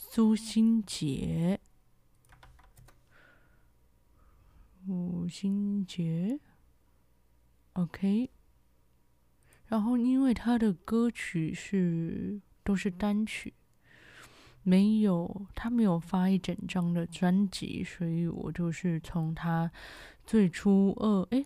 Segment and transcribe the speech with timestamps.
[0.00, 1.58] 苏新杰。
[4.86, 6.38] 苏新杰
[7.72, 8.30] ，OK。
[9.66, 13.52] 然后，因为他的歌曲是都是单曲，
[14.62, 19.70] 没有他没有发一整张的专辑，所以我就是从他
[20.24, 21.44] 最初二诶，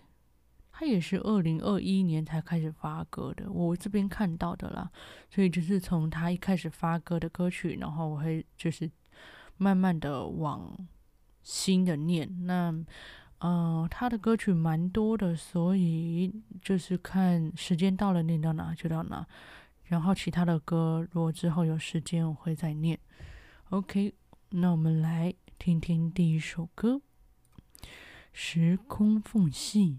[0.73, 4.91] 他也是二零二一年才开始发歌的，我这边看到的啦，
[5.29, 8.91] 所以就是从他一开始发歌的歌曲，然后我会就是
[9.57, 10.75] 慢慢的往
[11.43, 12.73] 新的念那。
[13.45, 19.27] 嗯、呃，他的歌曲蛮多的，所以就是看时间到了，念到哪就到哪。
[19.83, 22.97] 然后其他的歌，如果之后有时间，我会再念。
[23.71, 24.13] OK，
[24.51, 27.01] 那我们来听听第一首歌，
[28.31, 29.89] 《时空缝隙》，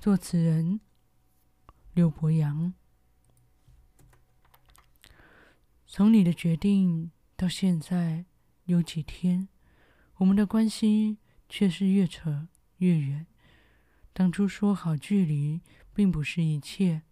[0.00, 0.80] 作词人
[1.92, 2.72] 刘伯阳。
[5.86, 8.24] 从你的决定到现在
[8.64, 9.46] 有几天？
[10.16, 11.18] 我们的关系
[11.50, 12.48] 却是越扯
[12.78, 13.26] 越远。
[14.14, 15.60] 当初说好距离
[15.92, 17.02] 并不是一切，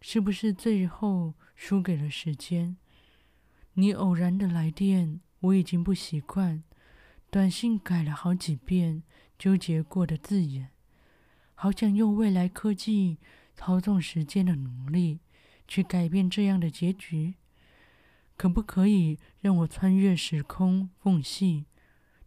[0.00, 2.76] 是不是最后输给了时间？
[3.74, 6.64] 你偶然的来电，我已经不习惯。
[7.30, 9.04] 短信改了好几遍，
[9.38, 10.72] 纠结过的字眼，
[11.60, 13.18] 好想用未来科技
[13.56, 15.18] 操纵时间的能力，
[15.66, 17.34] 去改变这样的结局。
[18.36, 21.64] 可不可以让我穿越时空缝隙？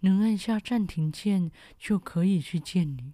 [0.01, 3.13] 能按下暂停键就可以去见你，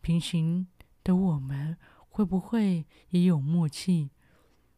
[0.00, 0.66] 平行
[1.04, 1.76] 的我们
[2.08, 4.10] 会不会也有默契？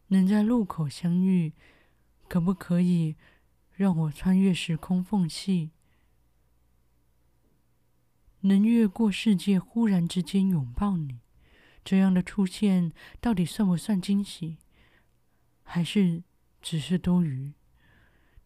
[0.09, 1.53] 能在路口相遇，
[2.27, 3.15] 可不可以
[3.71, 5.71] 让我穿越时空缝隙？
[8.41, 11.19] 能越过世界，忽然之间拥抱你，
[11.83, 14.57] 这样的出现到底算不算惊喜？
[15.63, 16.23] 还是
[16.61, 17.53] 只是多余？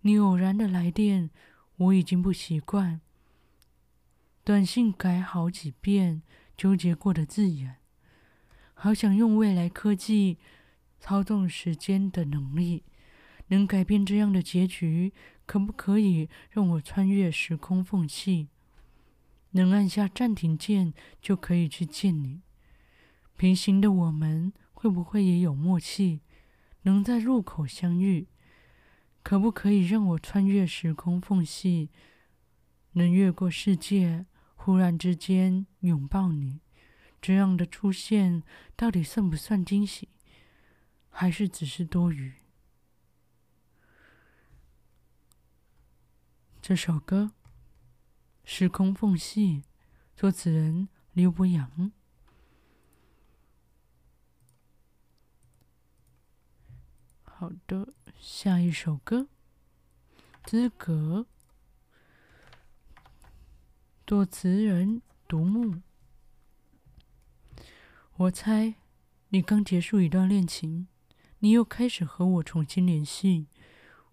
[0.01, 1.29] 你偶然的来电。
[1.77, 3.01] 我已经不习惯，
[4.43, 6.21] 短信改好几遍，
[6.55, 7.77] 纠结过的字眼，
[8.75, 10.37] 好想用未来科技
[10.99, 12.83] 操纵时间的能力，
[13.47, 15.11] 能改变这样的结局。
[15.47, 18.49] 可不可以让我穿越时空缝隙？
[19.51, 22.41] 能按下暂停键就可以去见你。
[23.35, 26.21] 平行的我们会不会也有默契？
[26.83, 28.27] 能在路口相遇？
[29.23, 31.89] 可不可以让我穿越时空缝隙，
[32.93, 34.25] 能越过世界，
[34.55, 36.59] 忽然之间拥抱你？
[37.21, 38.41] 这样的出现
[38.75, 40.09] 到底算不算惊喜，
[41.09, 42.33] 还是只是多余？
[46.59, 47.31] 这首歌
[48.43, 49.61] 《时空缝隙》，
[50.15, 51.91] 作词人刘伯阳。
[57.23, 59.21] 好的，下一首歌
[60.43, 61.25] 《资格》，
[64.05, 65.81] 作词人独木。
[68.17, 68.75] 我猜
[69.29, 70.87] 你刚结束一段恋情，
[71.39, 73.47] 你又开始和我重新联系。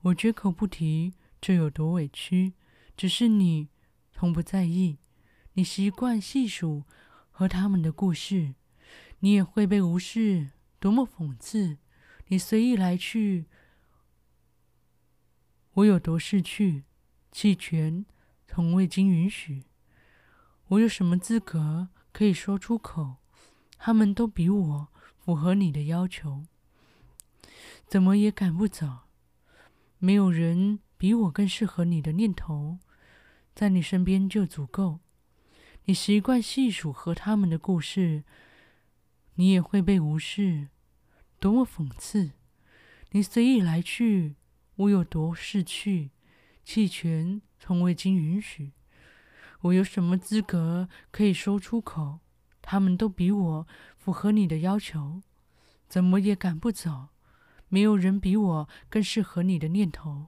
[0.03, 2.55] 我绝口不提这有多委屈，
[2.97, 3.69] 只是你
[4.19, 4.99] 从不在意。
[5.53, 6.83] 你习惯细数
[7.31, 8.56] 和他们的故事，
[9.21, 11.79] 你也会被无视，多么讽刺。
[12.27, 13.47] 你随意来去，
[15.75, 16.83] 我有多识趣？
[17.31, 18.05] 弃权
[18.45, 19.62] 从未经允许，
[20.67, 23.19] 我有什么资格可以说出口？
[23.79, 26.45] 他们都比我符合你的要求，
[27.87, 29.03] 怎么也赶不走。
[29.99, 32.81] 没有人比我更适合你的念头，
[33.58, 35.00] 在你身边就足够。
[35.87, 38.22] 你习惯细数和他们的故事，
[39.34, 40.69] 你也会被无视。
[41.40, 42.31] 多么讽刺！
[43.10, 44.37] 你随意来去，
[44.76, 46.10] 我有多识趣？
[46.62, 48.75] 弃权从未经允许，
[49.62, 52.20] 我有什么资格可以说出口？
[52.62, 53.66] 他们都比我
[53.96, 55.20] 符合你的要求，
[55.88, 57.08] 怎么也赶不走。
[57.69, 60.26] 没有人比我更适合你的念头，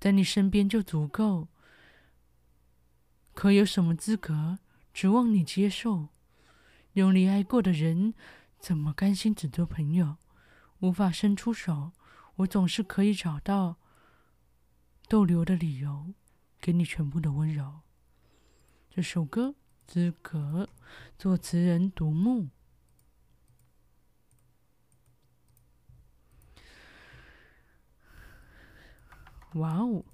[0.00, 1.48] 在你身边就足够。
[3.34, 4.58] 可有什么资格
[4.92, 6.08] 指望你接受？
[6.92, 8.14] 用力爱过的人。
[8.58, 10.18] 怎么甘心只做朋友？
[10.78, 11.90] 无法伸出手，
[12.36, 13.76] 我总是可以找到
[15.08, 16.14] 逗留的理由，
[16.60, 17.80] 给你全部的温柔。
[18.88, 19.48] 这首歌
[19.84, 20.68] 《资格》，
[21.18, 22.50] 作词人独木。
[29.54, 30.04] 哇哦，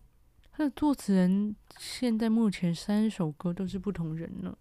[0.59, 4.59] 他的作词人现在目前三首歌都是不同人了，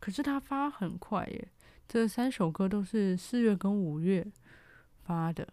[0.00, 1.52] 可是他发很快耶。
[1.86, 4.26] 这三首歌都是四月跟五月
[5.02, 5.52] 发的，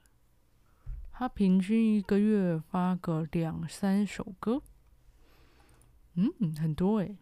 [1.12, 4.64] 他平均一个月发个两三首歌，
[6.14, 7.18] 嗯，很多诶。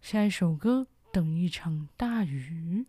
[0.00, 2.86] 下一首歌，等一场大雨。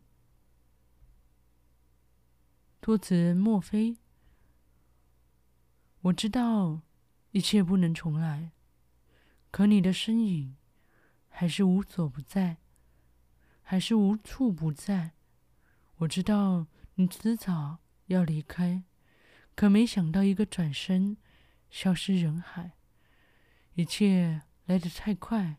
[2.84, 3.98] 作词人莫非。
[6.02, 6.82] 我知道
[7.34, 8.52] 一切不能重来，
[9.50, 10.56] 可你的身影
[11.28, 12.58] 还是无所不在，
[13.64, 15.14] 还是无处不在。
[15.98, 18.84] 我知道你迟早要离开，
[19.56, 21.18] 可没想到一个转身，
[21.72, 22.74] 消失人海，
[23.74, 25.58] 一切来得太快。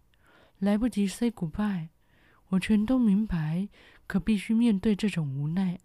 [0.59, 1.89] 来不及 say goodbye，
[2.51, 3.69] 我全都明白，
[4.07, 5.81] 可必须面对这种无奈。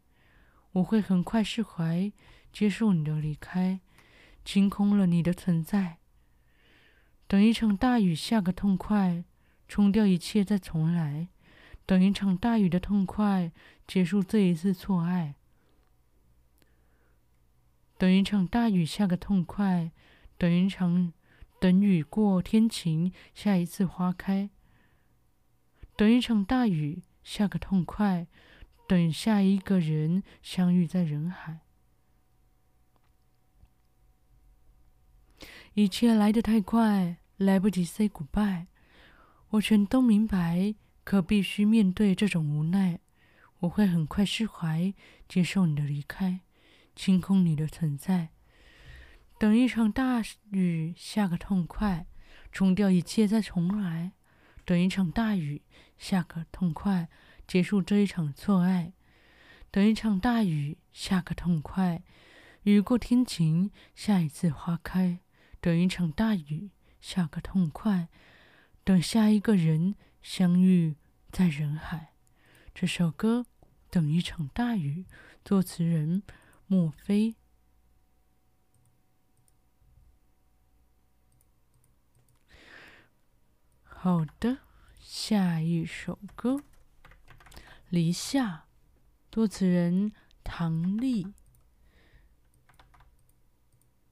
[0.73, 2.13] 我会很快释怀，
[2.53, 3.81] 接受你的离开，
[4.43, 5.97] 清空了你的存在。
[7.27, 9.23] 等一场大雨下个痛快，
[9.67, 11.27] 冲掉一切再重来。
[11.85, 13.51] 等一场大雨的痛快，
[13.87, 15.35] 结束这一次错爱。
[17.97, 19.91] 等一场大雨下个痛快，
[20.37, 21.11] 等一场
[21.59, 24.49] 等雨过天晴，下一次花开。
[25.95, 28.27] 等一场大雨下个痛快，
[28.87, 31.59] 等下一个人相遇在人海。
[35.73, 38.67] 一切来得太快，来不及 say goodbye。
[39.49, 42.99] 我全都明白，可必须面对这种无奈。
[43.59, 44.93] 我会很快释怀，
[45.27, 46.41] 接受你的离开，
[46.95, 48.29] 清空你的存在。
[49.37, 50.21] 等一场大
[50.51, 52.07] 雨下个痛快，
[52.51, 54.11] 冲掉一切再重来。
[54.65, 55.61] 等一场大雨。
[55.99, 57.09] 下个痛快，
[57.45, 58.93] 结束这一场错爱。
[59.69, 62.01] 等一场大雨，下个痛快，
[62.63, 65.19] 雨过天晴，下一次花开。
[65.61, 68.09] 等一场大雨，下个痛快，
[68.83, 70.95] 等下一个人相遇
[71.31, 72.13] 在人海。
[72.73, 73.45] 这首歌
[73.89, 75.05] 《等一场大雨》，
[75.43, 76.23] 作词人
[76.67, 77.35] 莫非。
[83.83, 84.59] 好的。
[85.01, 86.53] 下一首歌
[87.89, 88.45] 《离夏》，
[89.31, 90.11] 作词人
[90.43, 91.33] 唐丽，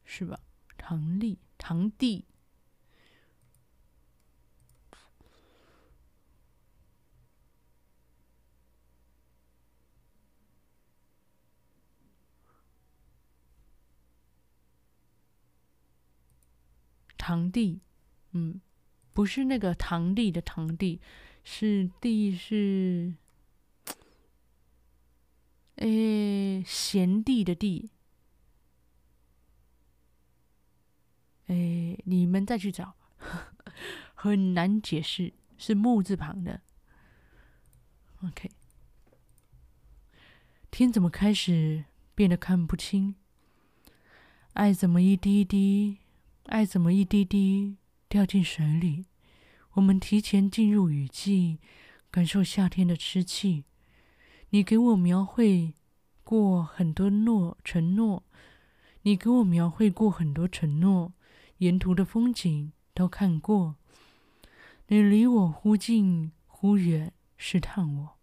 [0.04, 0.40] 是吧？
[0.88, 2.24] 堂弟，堂弟，
[17.18, 17.82] 堂弟，
[18.32, 18.62] 嗯。
[19.12, 21.02] 不是那个堂弟的堂弟，
[21.44, 23.14] 是弟是，
[25.76, 27.90] 诶，贤弟的弟。
[31.48, 32.96] 诶，你们再去找，
[34.16, 36.62] 很难解释，是木字旁的。
[38.24, 38.50] OK，
[40.72, 41.86] 天怎么开始
[42.16, 43.16] 变得看不清？
[44.54, 46.00] 爱怎么一滴滴？
[46.48, 47.78] 爱怎么一滴滴？
[48.10, 49.06] 掉进水里，
[49.74, 51.60] 我们提前进入雨季，
[52.10, 53.66] 感受夏天的湿气。
[54.50, 55.74] 你给我描绘
[56.24, 58.24] 过很多诺承诺，
[59.02, 61.14] 你给我描绘过很多承诺，
[61.58, 63.76] 沿途的风景都看过。
[64.88, 68.18] 你离我忽近忽远，试探我，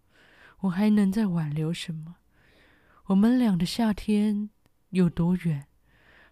[0.61, 2.17] 我还能再挽留什么？
[3.07, 4.49] 我们俩的夏天
[4.91, 5.67] 有多远？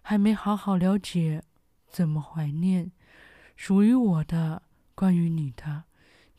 [0.01, 1.43] 还没好好了解，
[1.87, 2.91] 怎么怀念？
[3.55, 4.63] 属于我的，
[4.95, 5.83] 关于你的，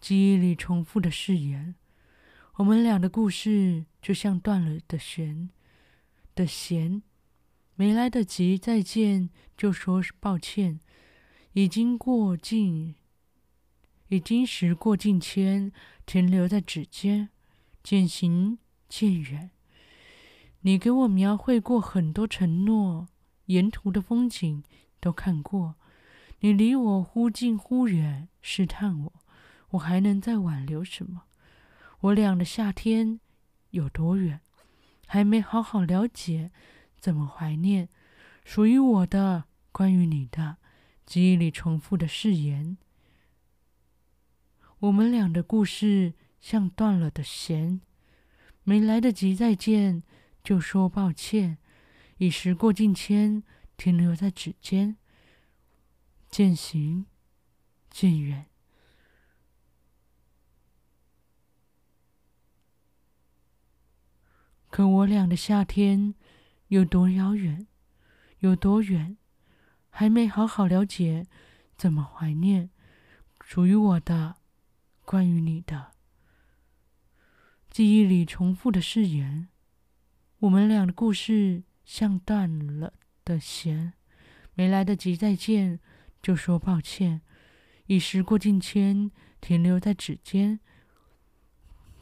[0.01, 1.77] 记忆里重复的誓言。
[2.57, 5.51] 我们俩的故事就像断了的弦
[6.35, 7.03] 的弦，
[7.77, 10.81] 没来得及再见，就说是抱歉。
[11.55, 12.95] 已经过境，
[14.09, 15.73] 已经时过境迁，
[16.05, 17.31] 停留在指尖，
[17.83, 19.51] 渐行渐远。
[20.61, 23.09] 你给我描绘过很多承诺，
[23.47, 24.63] 沿途的风景
[25.01, 25.75] 都看过。
[26.41, 29.13] 你离我忽近忽远，试探我，
[29.71, 31.23] 我还能再挽留什么？
[32.01, 33.21] 我俩的夏天
[33.71, 34.41] 有多远？
[35.07, 36.51] 还没好好了解，
[37.05, 37.91] 怎么怀念？
[38.47, 40.57] 属于我的，关于你的，
[41.05, 42.79] 记忆里重复的誓言。
[44.79, 47.83] 我们俩的故事像断了的弦，
[48.63, 50.03] 没来得及再见，
[50.43, 51.59] 就说抱歉。
[52.17, 53.43] 已时过境迁，
[53.77, 54.97] 停留在指尖，
[56.31, 57.05] 渐行
[57.91, 58.47] 渐远。
[64.71, 66.15] 可我俩的夏天
[66.75, 67.69] 有多遥远，
[68.41, 69.17] 有多远，
[69.91, 71.25] 还没好好了解，
[71.77, 72.69] 怎么怀念
[73.41, 74.39] 属于我的，
[75.05, 75.93] 关于你的
[77.71, 79.47] 记忆里重复的誓言。
[80.41, 82.51] 我们俩的故事像断
[82.81, 82.93] 了
[83.25, 83.93] 的弦，
[84.55, 85.79] 没来得及再见，
[86.21, 87.23] 就说抱歉。
[87.87, 90.59] 已时过境迁，停留在指尖，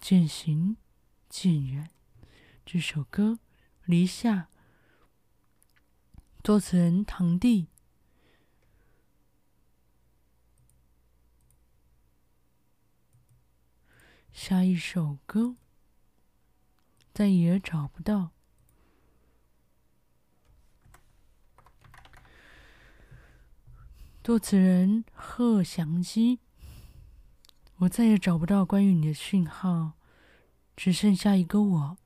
[0.01, 0.79] 渐行
[1.29, 1.91] 渐远。
[2.65, 3.33] 这首歌
[3.85, 4.35] 《离夏》，
[6.45, 7.69] 作词人堂弟。
[14.33, 15.55] 下一首歌，
[17.15, 18.33] 再也找不到。
[24.25, 26.41] 作词人贺祥基，
[27.77, 29.93] 我再也找不到关于你的讯号，
[30.75, 31.99] 只剩下一个我。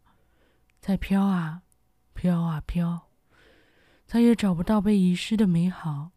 [0.82, 1.62] 在飘啊，
[2.12, 3.05] 飘啊飘，
[4.06, 6.12] 再也找不到被遗失的美好，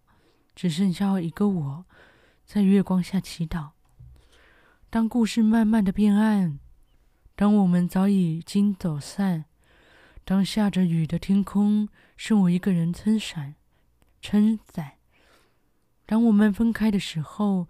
[0.56, 1.86] 只剩下一个我，
[2.46, 3.72] 在月光下祈祷。
[4.92, 6.60] 当故事慢慢的变暗，
[7.36, 9.46] 当我们早已经走散，
[10.24, 13.56] 当下着雨的天空剩我一个人撑伞，
[14.22, 14.94] 撑伞。
[16.06, 17.68] 当我们分开的时候，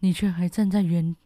[0.00, 1.16] 你却还站在原，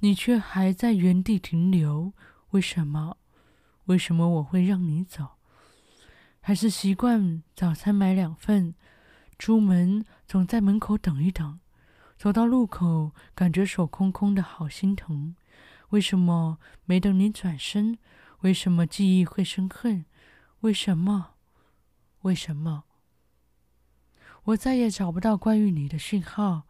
[0.00, 2.12] 你却还在原地停留。
[2.50, 3.18] 为什么？
[3.84, 5.37] 为什么我会让你走？
[6.48, 8.74] 还是习惯早餐买两份，
[9.38, 11.60] 出门总在门口等一等，
[12.16, 15.36] 走到路口感觉手空空的，好心疼。
[15.90, 17.98] 为什么没等你转身？
[18.40, 20.06] 为什么记忆会生恨？
[20.60, 21.32] 为什么？
[22.22, 22.84] 为什么？
[24.44, 26.62] 我再也找不到关于你的讯号，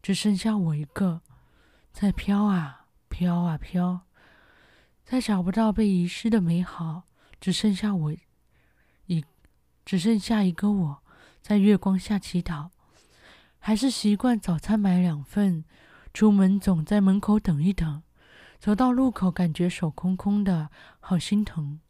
[0.00, 1.20] 只剩下我一个，
[1.92, 4.06] 在飘啊飘啊飘。
[5.04, 7.02] 再找不到被遗失的美好，
[7.38, 8.14] 只剩下我，
[9.88, 11.02] 只剩下一个我，
[11.40, 12.68] 在月光下祈祷。
[13.58, 15.64] 还是习惯早餐买两份，
[16.12, 18.02] 出门总在门口等一等，
[18.58, 21.80] 走到路口感觉手空空的，好心疼。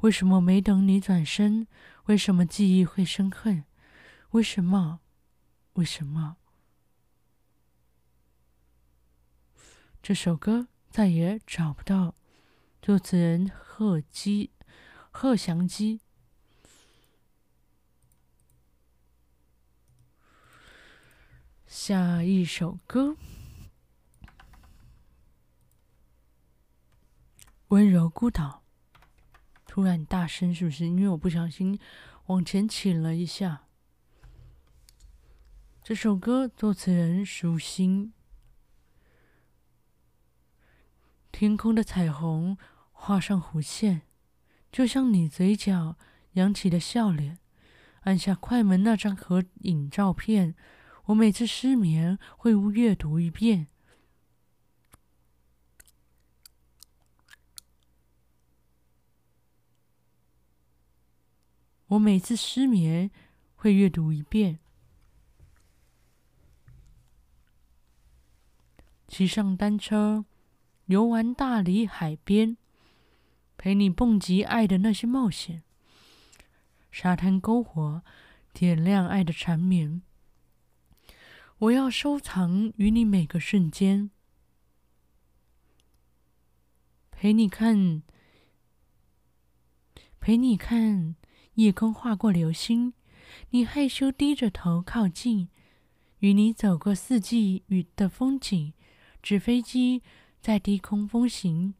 [0.00, 1.68] 为什么没等你转身？
[2.06, 3.62] 为什么记忆会生恨？
[4.30, 4.98] 为什么？
[5.74, 6.34] 为什么？
[10.02, 12.16] 这首歌再也找不到。
[12.82, 14.50] 作词人贺基、
[15.12, 16.00] 贺祥基。
[21.66, 23.10] 下一首歌，
[27.68, 28.62] 《温柔孤岛》。
[29.66, 30.86] 突然大声，是不是？
[30.86, 31.78] 因为我不小心
[32.26, 33.64] 往前倾了一下。
[35.82, 38.12] 这首歌作词人舒心。
[41.32, 42.56] 天空的彩虹。
[42.96, 44.00] 画上弧线，
[44.72, 45.98] 就像你嘴角
[46.34, 47.38] 扬起的笑脸。
[48.04, 50.54] 按下快门那张合影照片，
[51.06, 53.66] 我每次失眠会阅读一遍。
[61.88, 63.10] 我每次失眠
[63.54, 64.58] 会阅读一遍。
[69.06, 70.24] 骑上单车，
[70.86, 72.56] 游玩大理海边。
[73.56, 75.62] 陪你蹦极爱的那些冒险，
[76.90, 78.02] 沙滩篝火
[78.52, 80.02] 点亮爱的缠绵。
[81.64, 84.10] 我要收藏与你每个瞬间，
[87.10, 88.02] 陪你看，
[90.20, 91.16] 陪你看
[91.54, 92.92] 夜空划过流星。
[93.50, 95.48] 你害羞低着头靠近，
[96.18, 98.74] 与你走过四季雨的风景。
[99.22, 100.02] 纸飞机
[100.42, 101.74] 在低空风行。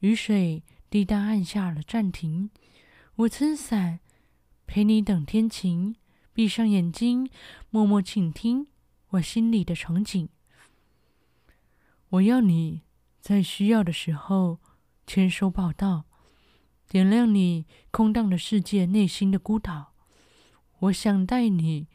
[0.00, 2.50] 雨水滴答，按下了暂停。
[3.14, 4.00] 我撑伞，
[4.66, 5.94] 陪你等天晴。
[6.38, 7.28] 闭上眼睛，
[7.68, 8.68] 默默倾听
[9.08, 10.28] 我心里的场景。
[12.10, 12.82] 我要你
[13.20, 14.60] 在需要的时候
[15.04, 16.04] 牵手报到，
[16.88, 19.94] 点亮你空荡的世界内心的孤岛。
[20.78, 21.88] 我想带你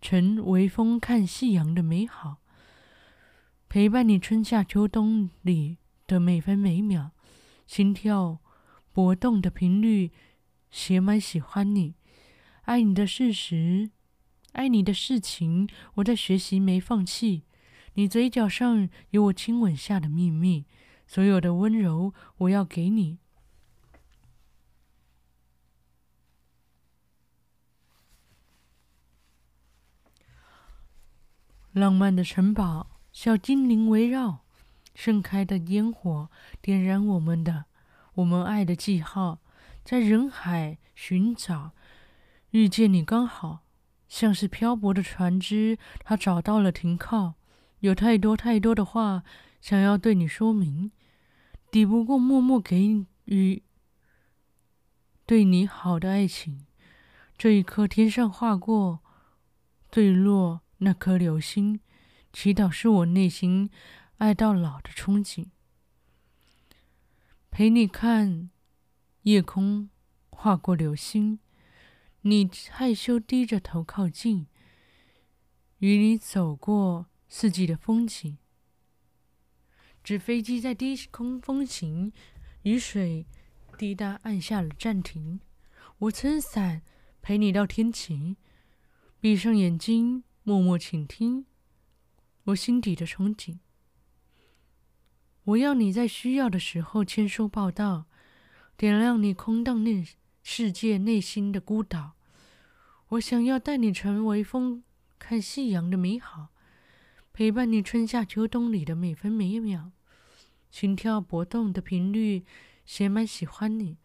[0.00, 2.36] 乘微风看夕阳的美好，
[3.68, 7.10] 陪伴你春夏秋冬里的每分每秒。
[7.66, 8.38] 心跳
[8.92, 10.12] 搏动的频率，
[10.70, 11.96] 写满喜欢你、
[12.70, 13.90] 爱你的事实
[14.52, 17.42] 爱你的事情我在学习没放弃。
[17.94, 20.66] 你嘴角上有我亲吻下的秘密
[21.04, 23.18] 所有的温柔我要给你。
[31.72, 34.44] 浪漫的城堡小精灵围绕
[34.94, 36.30] 盛开的烟火
[36.62, 37.64] 点燃我们的
[38.14, 39.40] 我们爱的记号
[39.82, 41.72] 在人海寻找
[42.50, 43.64] 遇见你刚好，
[44.08, 47.34] 像是漂泊的船只，它找到了停靠。
[47.80, 49.22] 有太多太多的话
[49.60, 50.92] 想要对你说明，
[51.70, 53.62] 抵不过默默给予
[55.26, 56.66] 对你好的爱情。
[57.36, 59.00] 这一刻，天上划过
[59.90, 60.62] 坠落。
[60.82, 61.80] 那颗流星，
[62.32, 63.68] 祈祷是我内心
[64.16, 65.48] 爱到老的憧憬。
[67.50, 68.48] 陪你看
[69.24, 69.90] 夜空
[70.30, 71.38] 划过流星，
[72.22, 74.46] 你害羞低着头靠近，
[75.78, 78.38] 与你走过四季的风景。
[80.02, 82.12] 纸飞机在低空风行，
[82.62, 83.26] 雨水
[83.78, 85.40] 滴答按下了暂停。
[85.98, 86.82] 我撑伞
[87.22, 88.36] 陪你到天晴，
[89.20, 90.24] 闭上眼睛。
[90.42, 91.44] 默默倾听，
[92.44, 93.58] 我心底的憧憬。
[95.44, 98.06] 我要你在需要的时候签收报到，
[98.76, 100.04] 点亮你空荡内
[100.42, 102.12] 世界内心的孤岛。
[103.08, 104.82] 我想要带你乘微风，
[105.18, 106.48] 看夕阳的美好，
[107.32, 109.92] 陪伴你春夏秋冬里的每分每一秒。
[110.70, 112.44] 心跳搏动的频率，
[112.84, 113.98] 写满喜欢你，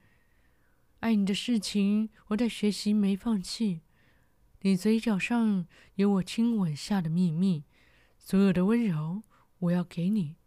[1.01, 3.81] 爱你的事情，我在学习，没放弃。
[4.61, 7.65] 你嘴角上有我亲吻下的秘密，
[8.17, 9.21] 所有的温柔
[9.59, 10.37] 我要给你。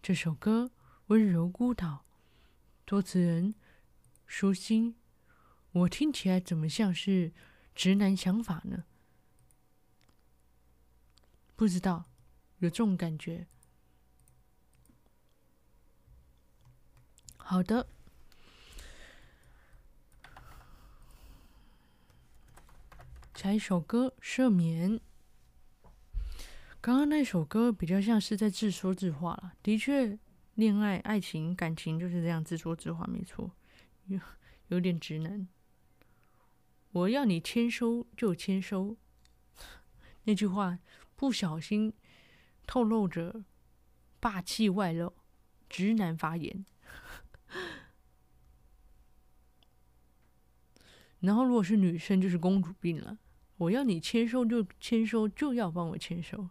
[0.00, 0.70] 这首歌
[1.08, 2.04] 《温柔孤岛》，
[2.86, 3.56] 作词人
[4.28, 4.94] 舒心，
[5.72, 7.32] 我听起来怎么像是
[7.74, 8.84] 直男想法呢？
[11.54, 12.06] 不知道，
[12.58, 13.46] 有这种感觉。
[17.36, 17.88] 好的。
[23.34, 24.92] 下一首歌《赦免》。
[26.80, 29.52] 刚刚那首歌比较像是在自说自话了。
[29.62, 30.18] 的确，
[30.54, 33.50] 恋爱、爱情、感情就是这样自说自话，没错，
[34.06, 34.18] 有
[34.68, 35.46] 有点直男。
[36.92, 38.96] 我要你签收就签收，
[40.24, 40.78] 那句话
[41.14, 41.92] 不小心
[42.66, 43.44] 透露着
[44.18, 45.12] 霸气外露，
[45.68, 46.64] 直男发言。
[51.20, 53.18] 然后，如果是女生，就是公主病了。
[53.56, 56.48] 我要你签收就签收，就要帮我签收。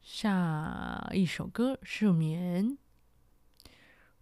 [0.00, 2.70] 下一首歌《赦免》，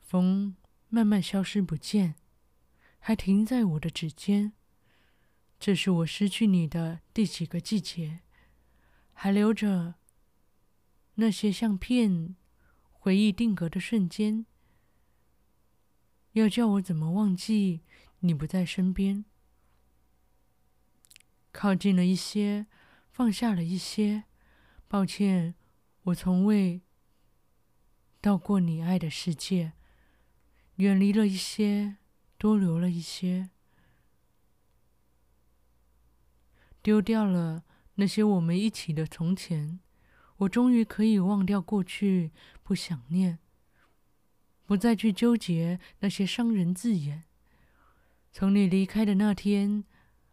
[0.00, 0.56] 风
[0.88, 2.16] 慢慢消失不见，
[3.08, 4.52] 还停在我的指尖。
[5.58, 8.20] 这是我失去你的第几个季节？
[9.14, 9.94] 还留着
[11.14, 12.36] 那些相片，
[12.92, 14.44] 回忆定格的瞬间。
[16.32, 17.80] 要叫我怎么忘记
[18.18, 19.24] 你不在身边？
[21.50, 22.66] 靠近了一些，
[23.10, 24.24] 放下了一些。
[24.86, 25.54] 抱歉，
[26.02, 26.82] 我从未
[28.20, 29.72] 到过你爱的世界。
[30.76, 31.96] 远离了一些，
[32.38, 33.50] 多留了一些。
[36.80, 37.64] 丢掉了
[37.96, 39.80] 那些我们一起的从前。
[40.38, 42.30] 我终于可以忘掉过去，
[42.62, 43.40] 不想念，
[44.64, 47.24] 不再去纠结那些伤人字眼。
[48.32, 49.84] 从你离开的那天，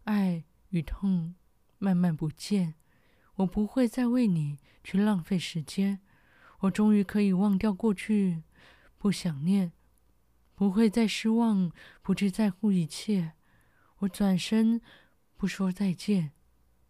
[0.04, 0.44] 爱。
[0.70, 1.36] 与痛
[1.78, 2.74] 慢慢不见，
[3.36, 6.00] 我不会再为你去浪费时间。
[6.58, 8.42] 我终于可以忘掉过去，
[8.98, 9.72] 不想念，
[10.56, 11.70] 不会再失望，
[12.02, 13.34] 不去在乎一切。
[13.98, 14.80] 我转身
[15.36, 16.32] 不说再见，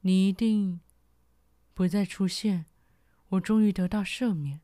[0.01, 0.81] 你一定
[1.75, 2.67] 不再出现。
[3.31, 4.61] 我终于得到赦免，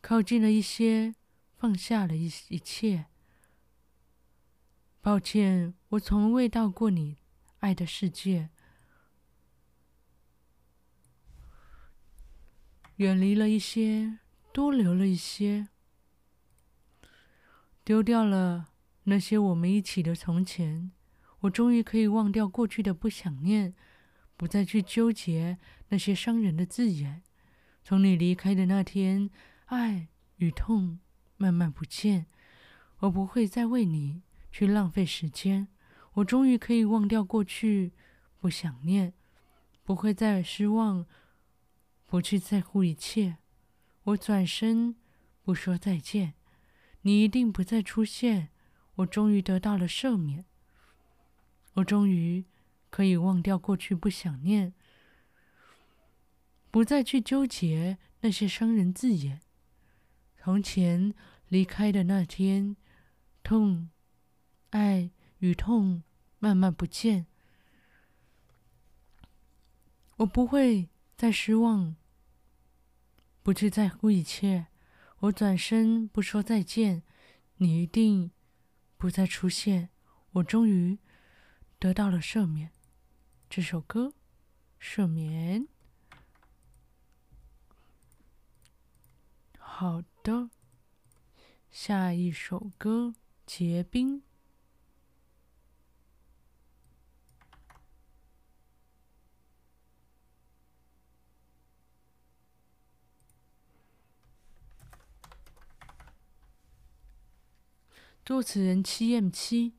[0.00, 1.14] 靠近了一些，
[1.56, 3.06] 放下了一一切。
[5.00, 7.18] 抱歉，我从未到过你
[7.60, 8.50] 爱的世界，
[12.96, 14.18] 远离了一些，
[14.52, 15.68] 多留了一些，
[17.84, 18.68] 丢掉了
[19.04, 20.90] 那些我们一起的从前。
[21.40, 23.74] 我终于可以忘掉过去的不想念，
[24.36, 27.22] 不再去纠结那些伤人的字眼。
[27.82, 29.30] 从你离开的那天，
[29.66, 31.00] 爱与痛
[31.38, 32.26] 慢慢不见，
[32.98, 35.68] 我不会再为你去浪费时间。
[36.14, 37.92] 我终于可以忘掉过去，
[38.38, 39.14] 不想念，
[39.82, 41.06] 不会再失望，
[42.04, 43.38] 不去在乎一切。
[44.02, 44.96] 我转身，
[45.42, 46.34] 不说再见，
[47.02, 48.50] 你一定不再出现。
[48.96, 50.44] 我终于得到了赦免，
[51.74, 52.44] 我终于
[52.90, 54.74] 可以忘掉过去，不想念，
[56.70, 59.40] 不再去纠结那些伤人字眼。
[60.36, 61.14] 从前
[61.48, 62.76] 离开的那天，
[63.42, 63.90] 痛，
[64.70, 65.10] 爱。
[65.40, 66.02] 与痛
[66.38, 67.26] 慢慢不见，
[70.16, 71.96] 我不会再失望，
[73.42, 74.66] 不去在乎一切。
[75.20, 77.02] 我转身不说再见，
[77.56, 78.30] 你一定
[78.96, 79.90] 不再出现。
[80.32, 80.98] 我终于
[81.78, 82.70] 得到了赦免。
[83.50, 84.14] 这首歌，
[84.80, 85.68] 赦免。
[89.58, 90.48] 好的，
[91.70, 94.22] 下一首歌，结冰。
[108.30, 109.74] 作词人七 M 七。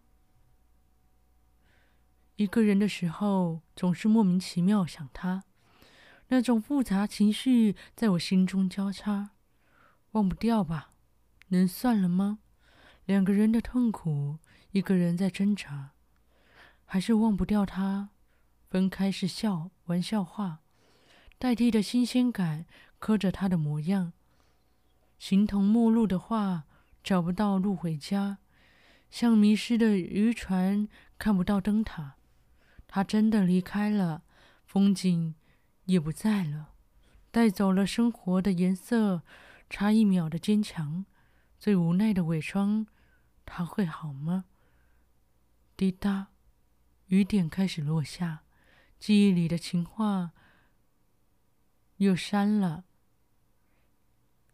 [2.36, 5.46] 一个人的时候，总是莫名其妙想他，
[6.28, 9.30] 那种复杂情绪在我心中交叉，
[10.12, 10.92] 忘不掉吧？
[11.48, 12.40] 能算了吗？
[13.06, 14.40] 两个人的痛苦，
[14.72, 15.92] 一个人在挣扎，
[16.84, 18.10] 还是忘不掉他？
[18.70, 20.60] 分开是笑玩笑话，
[21.38, 22.66] 代替的新鲜感，
[23.00, 24.12] 刻着他的模样。
[25.18, 26.66] 形同陌路的话，
[27.04, 28.38] 找不到路回家。
[29.10, 30.88] 像迷失的渔船，
[31.18, 32.16] 看不到灯塔。
[32.88, 34.24] 他真的离开了，
[34.66, 35.36] 风景
[35.86, 36.74] 也不在了，
[37.30, 39.24] 带走了生活的颜色，
[39.70, 41.06] 差一秒的坚强，
[41.60, 42.88] 最无奈的伪装。
[43.46, 44.46] 他会好吗？
[45.76, 46.28] 滴答，
[47.08, 48.44] 雨点开始落下，
[48.98, 50.32] 记忆里的情话
[51.98, 52.86] 又删了，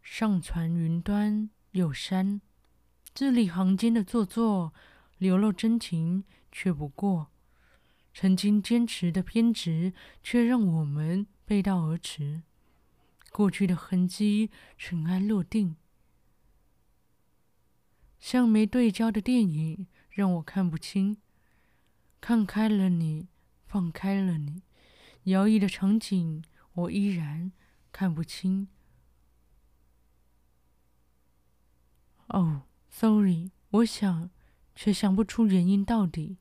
[0.02, 2.40] 上传云端有删。
[3.14, 4.72] 字里行间的做作，
[5.18, 7.28] 流露真情，却不过
[8.14, 12.42] 曾经坚持的偏执，却让我们背道而驰。
[13.30, 15.76] 过去的痕迹尘埃落定，
[18.18, 21.18] 像没对焦的电影，让我看不清。
[22.20, 23.28] 看开了你，
[23.66, 24.62] 放开了你，
[25.24, 27.52] 摇曳的场景，我依然
[27.92, 28.68] 看不清。
[32.28, 32.62] 哦。
[32.90, 34.30] Sorry，我想，
[34.74, 36.38] 却想不出原因到底。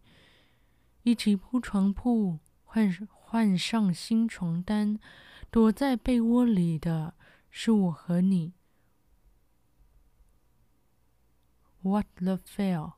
[1.04, 5.00] 一起铺床铺，换换上新床单，
[5.52, 7.14] 躲在被窝里的
[7.50, 8.54] 是我和你。
[11.82, 12.94] What the feel？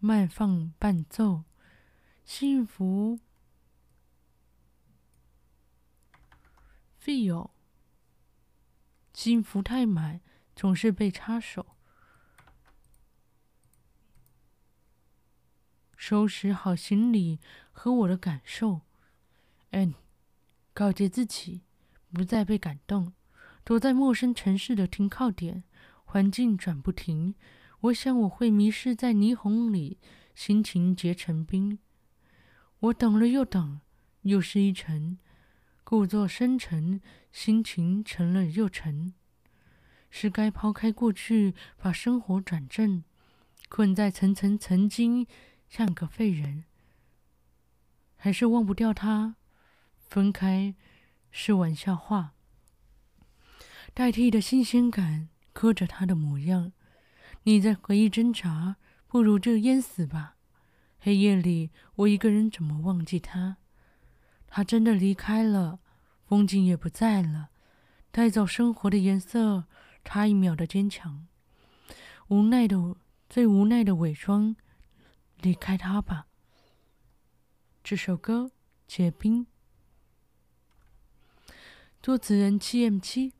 [0.00, 1.44] 慢放伴奏，
[2.24, 3.20] 幸福。
[7.00, 7.51] Feel。
[9.22, 10.20] 幸福太满，
[10.56, 11.76] 总是被插手。
[15.96, 17.38] 收拾好行李
[17.70, 18.80] 和我的感受
[19.70, 19.94] 嗯
[20.74, 21.60] 告诫自己
[22.12, 23.12] 不再被感动。
[23.62, 25.62] 躲在陌生城市的停靠点，
[26.04, 27.36] 环境转不停。
[27.82, 30.00] 我想我会迷失在霓虹里，
[30.34, 31.78] 心情结成冰。
[32.80, 33.80] 我等了又等，
[34.22, 35.16] 又是一程。
[35.92, 37.02] 故作深沉，
[37.32, 39.12] 心情沉了又沉。
[40.08, 43.04] 是该抛开过去，把生活转正。
[43.68, 45.26] 困在层层曾经，
[45.68, 46.64] 像个废人。
[48.16, 49.36] 还是忘不掉他，
[49.98, 50.74] 分开
[51.30, 52.32] 是玩笑话。
[53.92, 56.72] 代替的新鲜感，刻着他的模样。
[57.42, 58.76] 你在回忆挣扎，
[59.06, 60.36] 不如就淹死吧。
[60.98, 63.58] 黑夜里，我一个人怎么忘记他？
[64.46, 65.80] 他真的离开了。
[66.32, 67.50] 风景也不在了，
[68.10, 69.66] 带走生活的颜色，
[70.02, 71.28] 差一秒的坚强，
[72.28, 72.96] 无奈的
[73.28, 74.56] 最无奈的伪装，
[75.42, 76.28] 离开他吧。
[77.84, 78.44] 这首歌
[78.86, 79.46] 《结冰》，
[82.02, 83.34] 作词人七 M 七。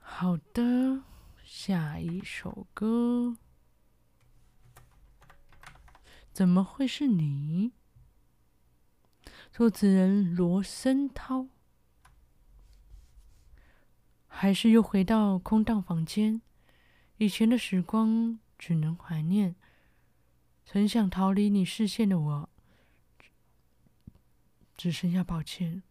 [0.00, 1.04] 好的，
[1.44, 3.36] 下一首歌。
[6.34, 7.70] 怎么会是你？
[9.52, 11.46] 作词人罗森涛，
[14.26, 16.42] 还是又回到空荡房间？
[17.18, 19.54] 以前的时光只能怀念。
[20.66, 22.48] 曾想逃离你视线的我，
[24.76, 25.84] 只剩下抱歉。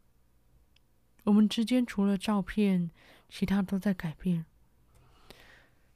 [1.24, 2.92] 我们之间除了照片，
[3.30, 4.46] 其他都在改变。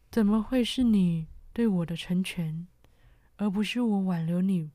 [0.10, 2.65] 怎么会是你对我的成全？
[3.38, 4.71] 而不是我挽留你，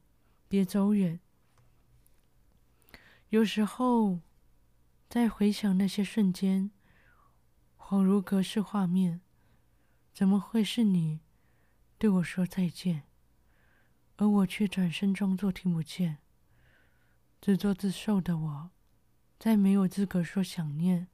[0.49, 1.21] 别走远。
[3.29, 4.21] 有时候，
[5.09, 6.71] 在回想那些瞬间，
[7.77, 9.21] 恍如隔世画面，
[10.13, 11.21] 怎么会是你
[11.99, 13.05] 对我说再见，
[14.17, 16.19] 而我却转身装作听不见？
[17.41, 18.71] 自作自受的我，
[19.39, 21.09] 再没有资格说想念。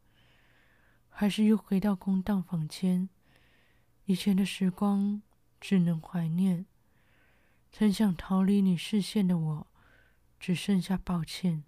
[1.08, 3.08] 还是又回到空荡房间？
[4.04, 5.22] 以前的时光
[5.60, 6.66] 只能怀念，
[7.70, 9.66] 曾想逃离你视线的我，
[10.40, 11.64] 只剩下抱歉。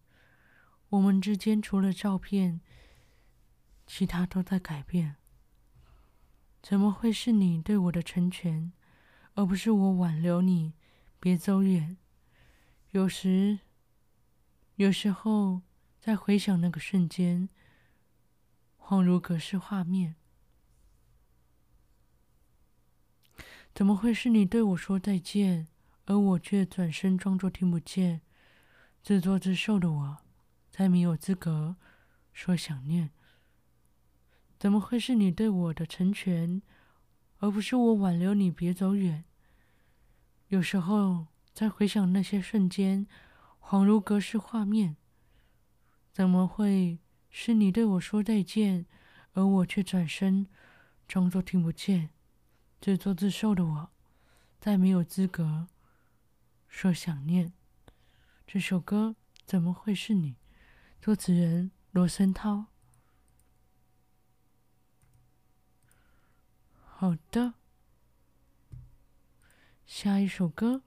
[0.89, 2.61] 我们之间除了照片，
[3.87, 5.17] 其他都在改变。
[6.63, 8.73] 怎么会是你对我的成全，
[9.35, 10.75] 而不是我挽留你，
[11.21, 11.97] 别走远？
[12.91, 13.61] 有时，
[14.77, 15.63] 有时候，
[16.01, 17.49] 在回想那个瞬间，
[18.79, 20.17] 恍如隔世画面。
[23.73, 25.69] 怎么会是你对我说再见，
[26.11, 28.21] 而我却转身装作听不见？
[29.01, 30.19] 自作自受的我，
[30.69, 31.77] 再没有资格
[32.33, 33.11] 说想念。
[34.59, 36.61] 怎么会是你对我的成全，
[37.39, 39.23] 而不是我挽留你别走远？
[40.49, 43.07] 有时候，在回想那些瞬间，
[43.61, 44.97] 恍如隔世画面。
[46.13, 48.85] 怎么会是你对我说再见，
[49.35, 50.49] 而我却转身
[51.07, 52.11] 装作听不见？
[52.81, 53.91] 自作自受的我，
[54.59, 55.69] 再没有资格
[56.71, 57.53] 说想念。
[58.47, 60.37] 这首歌怎么会是你？
[61.03, 62.67] 作词人罗森涛。
[66.79, 67.55] 好的，
[69.85, 70.83] 下一首歌，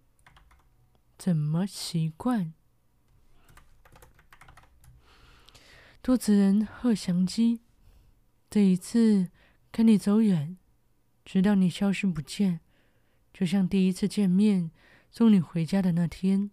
[1.17, 2.53] 怎么习惯？
[6.01, 7.61] 作词人贺祥基。
[8.49, 9.31] 这一次
[9.71, 10.57] 看你走远，
[11.25, 12.61] 直到你消失不见，
[13.33, 14.69] 就像第一次见面
[15.15, 16.49] 送你回家的那天，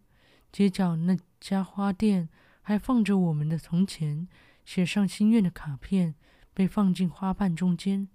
[0.52, 2.28] 街角那家花店
[2.60, 4.28] 还放着我们的从前，
[4.66, 6.14] 写上心愿的卡片
[6.52, 8.08] 被放进花瓣中间。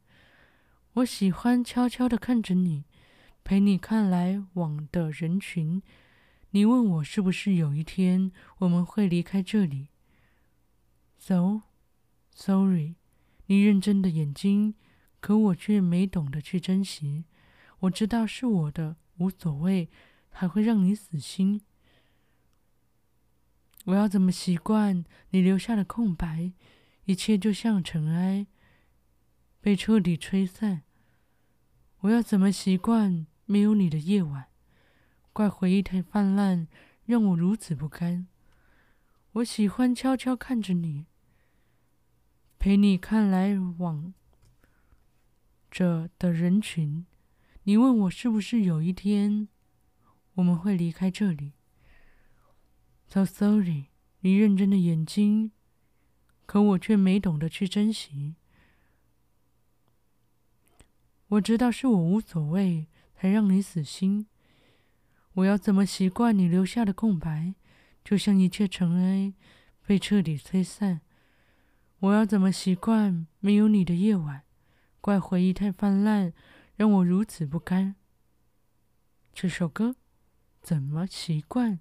[0.94, 2.84] 我喜欢悄悄地看着你，
[3.44, 5.82] 陪你看来往的人群。
[6.52, 9.88] 你问我是不是有一天我们会离开这里
[11.18, 11.64] ？So
[12.36, 12.98] sorry，
[13.48, 14.76] 你认真的眼睛，
[15.20, 17.26] 可我却没懂得去珍惜。
[17.80, 19.90] 我知道是我的，无所谓，
[20.38, 21.62] 还会让你死心。
[23.86, 26.52] 我要怎么习惯你留下的空白？
[27.06, 28.48] 一切就像尘埃，
[29.62, 30.84] 被彻底吹散。
[32.00, 34.48] 我要怎么习惯没有你的夜晚？
[35.32, 36.68] 怪回忆太泛滥，
[37.06, 38.28] 让我如此不甘。
[39.34, 41.06] 我喜欢悄悄看着你。
[42.60, 44.14] 陪你看来往
[45.72, 47.06] 着的人群，
[47.64, 49.48] 你问我是不是有一天
[50.36, 51.54] 我们会离开这里
[53.08, 53.88] ？So sorry，
[54.20, 55.52] 你认真的眼睛，
[56.46, 58.36] 可我却没懂得去珍惜。
[61.28, 64.28] 我知道是我无所谓，才让你死心。
[65.34, 67.56] 我要怎么习惯你留下的空白？
[68.04, 69.34] 就像一切尘埃
[69.86, 71.02] 被彻底吹散。
[72.00, 74.44] 我要怎么习惯没有你的夜晚？
[75.02, 76.34] 怪回忆太泛滥，
[76.76, 77.96] 让我如此不甘。
[79.34, 79.96] 这首歌
[80.66, 81.80] 怎么习惯？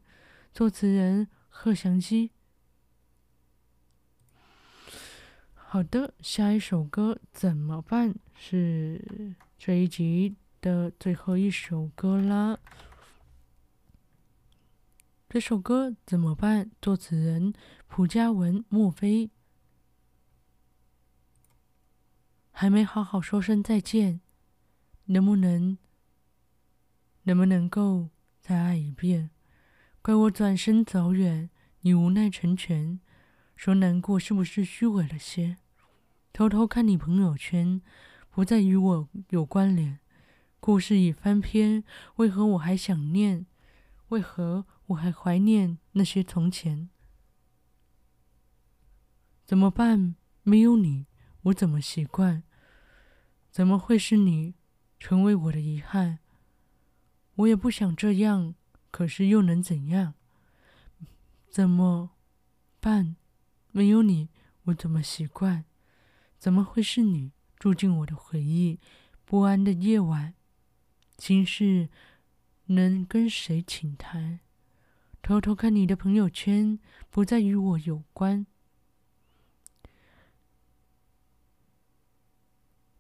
[0.53, 2.33] 作词人贺祥基。
[5.55, 8.15] 好的，下一首歌怎么办？
[8.35, 12.59] 是这一集的最后一首歌啦。
[15.31, 16.71] 这首歌怎么办？
[16.83, 17.55] 作词人
[17.89, 19.31] 蒲嘉文、莫非。
[22.51, 24.21] 还没好好说声再见，
[25.07, 25.79] 能不能，
[27.23, 28.11] 能不能够
[28.47, 29.31] 再爱一遍？
[30.03, 31.49] 怪我转身走远，
[31.81, 33.01] 你无奈成全，
[33.57, 35.57] 说难过是不是虚伪了些？
[36.31, 37.81] 偷偷看你朋友圈，
[38.29, 39.99] 不再与我有关联。
[40.61, 41.85] 故事已翻篇，
[42.17, 43.47] 为何我还想念？
[44.09, 46.91] 为何我还怀念那些从前？
[49.47, 50.17] 怎么办？
[50.43, 51.07] 没有你。
[51.45, 52.43] 我怎么习惯？
[53.51, 54.55] 怎么会是你
[55.01, 56.19] 成为我的遗憾？
[57.37, 58.55] 我也不想这样，
[58.91, 60.15] 可是又能怎样？
[61.51, 62.11] 怎么
[62.81, 63.17] 办？
[63.73, 64.29] 没有你，
[64.65, 65.65] 我怎么习惯？
[66.39, 68.79] 怎么会是你住进我的回忆？
[69.25, 70.35] 不安的夜晚，
[71.19, 71.89] 心事
[72.67, 74.41] 能跟谁倾谈？
[75.23, 76.79] 偷偷看你的朋友圈，
[77.11, 78.47] 不再与我有关。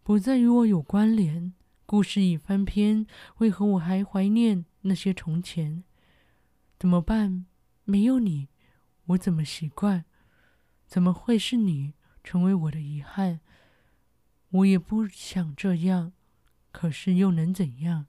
[0.02, 1.54] 不再与我有关联，
[1.86, 3.06] 故事已翻篇，
[3.38, 5.84] 为何我还怀念那些从前？
[6.78, 7.46] 怎么办？
[7.84, 8.48] 没有你，
[9.06, 10.04] 我怎么习惯？
[10.86, 13.40] 怎么会是你成为我的遗憾？
[14.50, 16.12] 我也不想这样，
[16.72, 18.06] 可是又能怎样？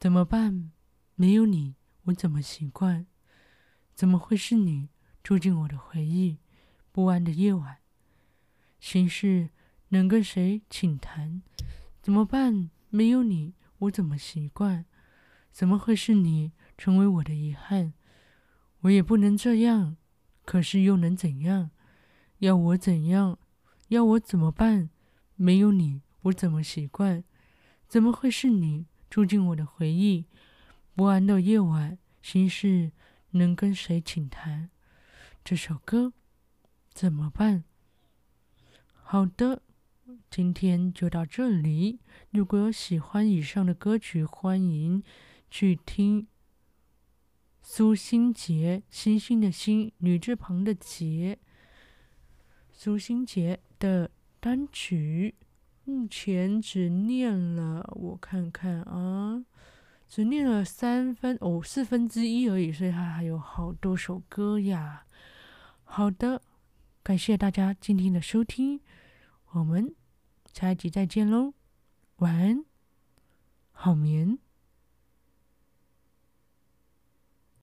[0.00, 0.72] 怎么办？
[1.14, 3.06] 没有你，我怎么习惯？
[3.94, 4.88] 怎么会是你
[5.22, 6.38] 住进我的回忆？
[6.90, 7.78] 不安的夜晚，
[8.80, 9.50] 心事。
[9.92, 11.42] 能跟谁倾谈？
[12.02, 12.68] 怎么办？
[12.90, 14.84] 没有你，我怎么习惯？
[15.52, 17.94] 怎么会是你成为我的遗憾？
[18.80, 19.96] 我也不能这样，
[20.44, 21.70] 可是又能怎样？
[22.38, 23.38] 要我怎样？
[23.88, 24.90] 要我怎么办？
[25.36, 27.22] 没有你，我怎么习惯？
[27.86, 30.26] 怎么会是你住进我的回忆？
[30.96, 32.90] 不安的夜晚，心事
[33.30, 34.70] 能跟谁倾谈？
[35.44, 36.12] 这首歌
[36.92, 37.62] 怎么办？
[38.92, 39.62] 好的，
[40.30, 42.00] 今天就到这里。
[42.30, 45.02] 如果有喜欢以上的歌曲，欢迎
[45.50, 46.26] 去听。
[47.62, 51.38] 苏新杰，星星的星，女字旁的杰。
[52.72, 55.36] 苏新杰的单曲，
[55.84, 59.44] 目前只念了，我看看啊，
[60.08, 65.04] 只念了三分哦，四分之一而已，所以他还有好多首歌呀。
[65.84, 66.42] 好的，
[67.02, 68.80] 感谢大家今天的收听，
[69.52, 69.94] 我们
[70.52, 71.54] 下一集再见喽，
[72.16, 72.64] 晚安，
[73.72, 74.38] 好眠。